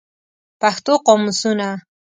[0.61, 1.67] پښتو قاموسونه